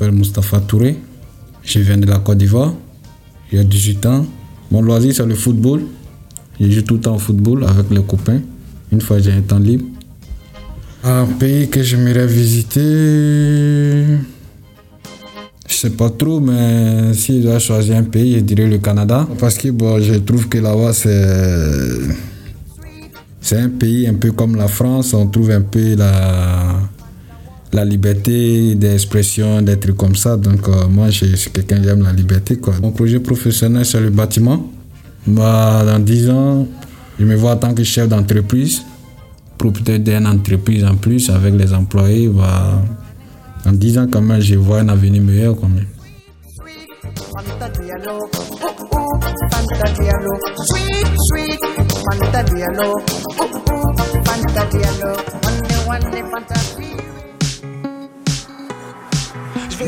[0.00, 0.96] m'appelle Mustapha Touré.
[1.62, 2.72] Je viens de la Côte d'Ivoire.
[3.52, 4.26] J'ai 18 ans.
[4.70, 5.82] Mon loisir, c'est le football.
[6.58, 8.40] Je joue tout le temps au football avec les copains.
[8.92, 9.84] Une fois j'ai un temps libre.
[11.04, 14.04] Un pays que j'aimerais visiter.
[15.68, 19.26] Je sais pas trop, mais si je dois choisir un pays, je dirais le Canada.
[19.38, 22.00] Parce que bon, je trouve que là-bas, c'est.
[23.40, 25.14] C'est un pays un peu comme la France.
[25.14, 26.89] On trouve un peu la,
[27.72, 30.36] la liberté d'expression, des trucs comme ça.
[30.36, 32.58] Donc, euh, moi, je suis quelqu'un qui aime la liberté.
[32.82, 34.70] Mon projet professionnel, c'est le bâtiment.
[35.26, 36.66] Bah, dans 10 ans,
[37.18, 38.82] je me vois en tant que chef d'entreprise,
[39.58, 42.28] propriétaire d'une entreprise en plus avec les employés.
[42.28, 42.82] Bah,
[43.66, 45.56] en 10 ans, quand même, je vois un avenir meilleur.
[45.60, 45.86] Quand même.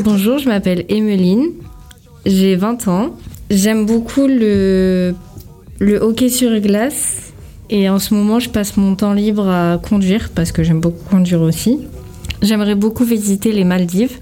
[0.00, 1.50] Bonjour, je m'appelle Emeline,
[2.24, 3.14] j'ai 20 ans.
[3.50, 5.14] J'aime beaucoup le,
[5.80, 7.34] hockey sur glace
[7.68, 11.04] et en ce moment je passe mon temps libre à conduire parce que j'aime beaucoup
[11.10, 11.80] conduire aussi.
[12.40, 14.18] J'aimerais beaucoup visiter les Maldives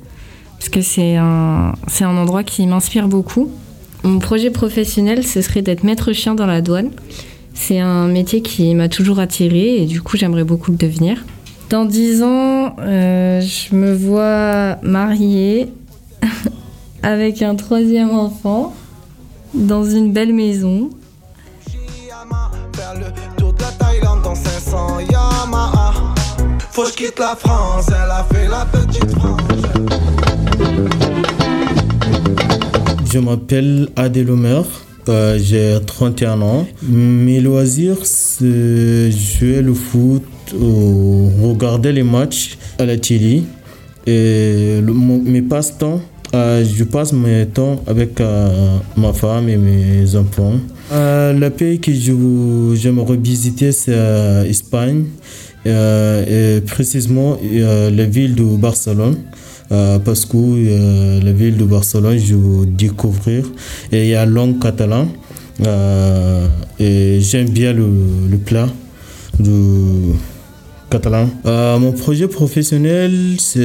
[0.59, 3.49] parce que c'est un, c'est un endroit qui m'inspire beaucoup.
[4.03, 6.91] Mon projet professionnel, ce serait d'être maître chien dans la douane.
[7.55, 11.25] C'est un métier qui m'a toujours attiré et du coup j'aimerais beaucoup le devenir.
[11.71, 15.73] Dans 10 ans, euh, je me vois mariée
[17.05, 18.75] avec un troisième enfant
[19.55, 20.91] dans une belle maison.
[26.73, 29.41] Faut que je quitte la France, elle a fait la petite France.
[33.13, 34.65] Je m'appelle Adèle Omer,
[35.09, 36.67] euh, j'ai 31 ans.
[36.83, 43.43] Mes loisirs, c'est jouer le foot, regarder les matchs à la télé.
[44.07, 46.01] Et mes passe-temps,
[46.33, 50.55] euh, je passe mon temps avec euh, ma femme et mes enfants.
[50.93, 55.05] Euh, le pays que j'aimerais visiter, c'est l'Espagne,
[55.67, 59.17] et précisément la ville de Barcelone.
[60.05, 63.45] parce que la ville de Barcelone, je veux découvrir.
[63.93, 65.09] Et il y a langue catalan.
[66.79, 67.89] et j'aime bien le,
[68.31, 68.69] le plat
[69.39, 70.15] de
[70.91, 71.29] catalan.
[71.45, 73.61] mon projet professionnel, c'est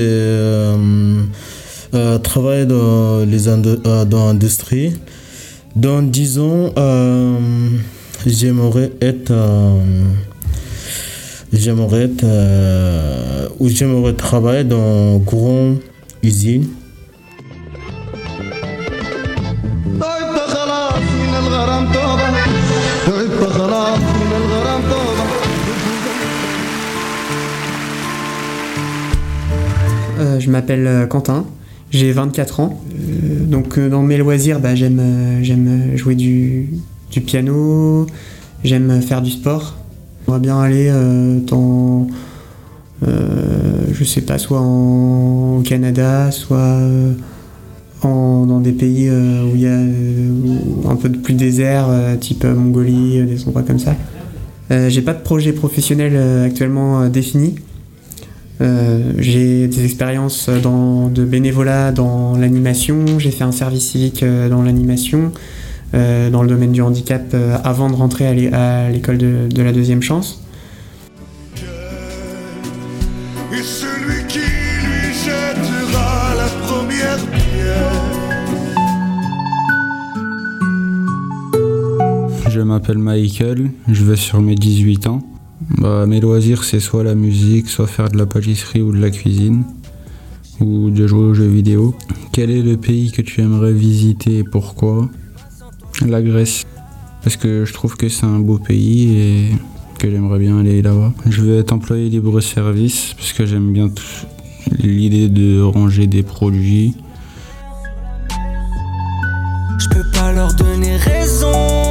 [1.96, 4.94] euh, travailler dans les euh, l'industrie.
[5.78, 7.38] Dans 10 ans, euh,
[8.26, 9.34] j'aimerais être
[11.54, 12.26] j'aimerais être
[13.60, 15.78] ou j'aimerais travailler dans une grande
[16.22, 16.68] usine.
[30.40, 31.46] Je m'appelle Quentin.
[31.92, 32.82] J'ai 24 ans.
[32.92, 36.70] Euh, donc euh, dans mes loisirs, bah, j'aime, euh, jouer du,
[37.26, 38.06] piano,
[38.66, 39.76] j'aime faire du sport.
[40.26, 40.92] J'aimerais bien aller
[41.48, 42.08] dans,
[43.02, 46.80] je sais pas, soit au Canada, soit
[48.04, 49.80] dans des pays où il y a
[50.90, 51.88] un peu plus désert,
[52.20, 53.96] type Mongolie, des endroits comme ça.
[54.72, 57.56] j'ai pas de projet professionnel actuellement défini.
[58.62, 64.48] Euh, j'ai des expériences dans, de bénévolat dans l'animation, j'ai fait un service civique euh,
[64.48, 65.34] dans l'animation,
[65.94, 70.02] euh, dans le domaine du handicap avant de rentrer à l'école de, de, la deuxième
[70.02, 70.42] chance.
[82.50, 85.35] Je m'appelle Michael, je vais sur mes 18 ans.
[85.70, 89.10] Bah, mes loisirs, c'est soit la musique, soit faire de la pâtisserie ou de la
[89.10, 89.64] cuisine,
[90.60, 91.96] ou de jouer aux jeux vidéo.
[92.32, 95.10] Quel est le pays que tu aimerais visiter et pourquoi?
[96.06, 96.66] La Grèce,
[97.24, 99.50] parce que je trouve que c'est un beau pays et
[99.98, 101.14] que j'aimerais bien aller là-bas.
[101.26, 103.90] Je veux être employé libre-service, parce que j'aime bien
[104.80, 106.96] l'idée de ranger des produits.
[109.78, 111.85] Je peux pas leur donner raison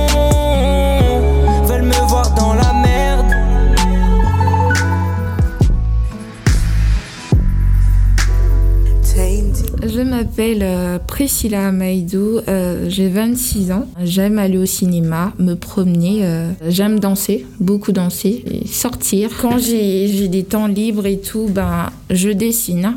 [10.35, 13.87] m'appelle euh, Priscilla Maïdou, euh, j'ai 26 ans.
[14.03, 19.31] J'aime aller au cinéma, me promener, euh, j'aime danser, beaucoup danser, sortir.
[19.41, 22.95] Quand j'ai des temps libres et tout, ben, je dessine,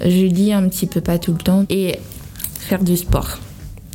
[0.00, 2.00] je lis un petit peu, pas tout le temps, et
[2.58, 3.38] faire du sport.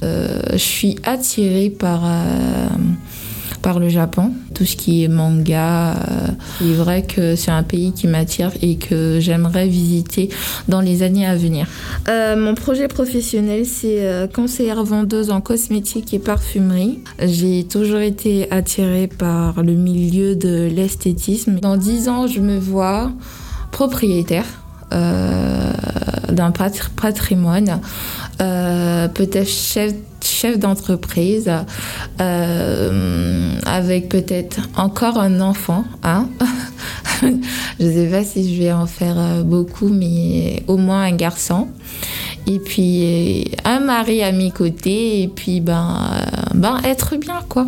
[0.00, 2.02] je suis attirée par
[3.64, 5.96] par le Japon, tout ce qui est manga.
[6.60, 10.28] il est vrai que c'est un pays qui m'attire et que j'aimerais visiter
[10.68, 11.66] dans les années à venir.
[12.06, 17.00] mon projet professionnel, c'est conseillère vendeuse en cosmétique et parfumerie.
[17.22, 21.58] J'ai toujours été attirée par le milieu de l'esthétisme.
[21.60, 23.10] Dans dix ans, je me vois
[23.70, 24.46] propriétaire
[24.92, 25.72] euh,
[26.28, 27.80] d'un patrimoine,
[28.40, 29.92] euh, peut-être chef,
[30.22, 31.50] chef d'entreprise,
[32.20, 35.84] euh, avec peut-être encore un enfant.
[36.02, 36.28] Hein
[37.22, 41.68] je ne sais pas si je vais en faire beaucoup, mais au moins un garçon.
[42.46, 46.10] Et puis un mari à mes côtés, et puis ben,
[46.54, 47.66] ben être bien quoi.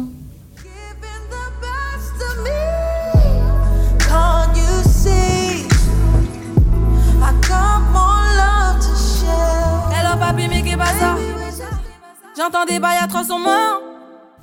[12.37, 13.83] J'entends des bails à son morts.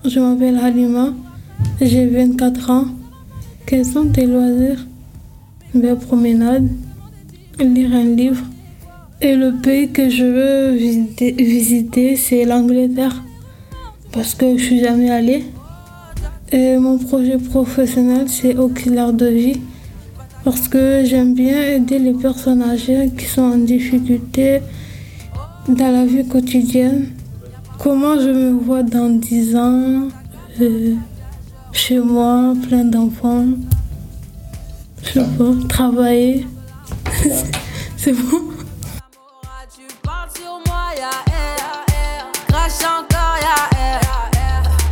[0.03, 1.13] Je m'appelle Halima,
[1.79, 2.85] j'ai 24 ans.
[3.65, 4.85] Quels sont tes loisirs?
[5.79, 6.67] Faire promenade,
[7.59, 8.43] lire un livre.
[9.21, 13.21] Et le pays que je veux visiter, visiter c'est l'Angleterre.
[14.11, 15.45] Parce que je suis jamais allée.
[16.51, 19.61] Et mon projet professionnel, c'est auxiliaire de vie.
[20.43, 24.61] Parce que j'aime bien aider les personnes âgées qui sont en difficulté
[25.67, 27.07] dans la vie quotidienne.
[27.79, 30.07] Comment je me vois dans 10 ans
[30.61, 30.95] euh,
[31.71, 33.45] Chez moi, plein d'enfants.
[35.03, 36.47] Je sais pas, travailler.
[37.97, 38.41] C'est bon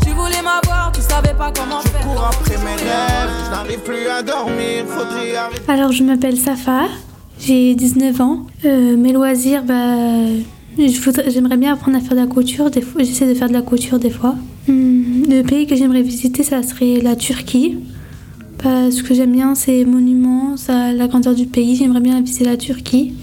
[0.01, 2.01] Tu voulais m'avoir, tu savais pas comment faire.
[2.01, 5.62] Je cours après mes rêves, je n'arrive plus à dormir, faudrait arrêter.
[5.68, 6.83] Alors je m'appelle Safa,
[7.39, 8.45] j'ai 19 ans.
[8.65, 9.95] Euh, mes loisirs, bah
[10.77, 12.69] J'aimerais bien apprendre à faire de la couture.
[12.97, 14.35] J'essaie de faire de la couture des fois.
[14.68, 17.77] Hmm, le pays que j'aimerais visiter, ça serait la Turquie.
[18.62, 21.75] Parce que j'aime bien ces monuments, ça, la grandeur du pays.
[21.75, 23.13] J'aimerais bien visiter la Turquie.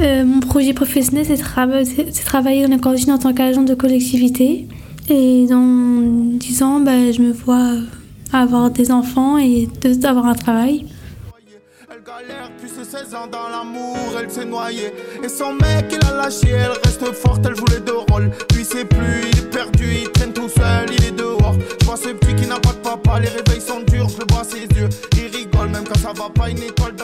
[0.00, 4.66] Euh, mon projet professionnel, c'est de travailler dans la coordination en tant qu'agent de collectivité.
[5.08, 6.02] Et dans
[6.36, 7.74] 10 ans, bah, je me vois
[8.32, 10.84] avoir des enfants et d'avoir un travail
[12.90, 14.94] 16 ans dans l'amour, elle s'est noyée.
[15.22, 18.30] Et son mec, il a lâché, elle reste forte, elle joue les deux rôles.
[18.54, 21.54] Lui, c'est plus, il est perdu, il traîne tout seul, il est dehors.
[21.80, 24.26] Je vois ce petit qui n'a pas de papa, les réveils sont durs, je le
[24.32, 24.88] vois ses yeux.
[25.18, 26.94] Il rigole, même quand ça va pas, une étoile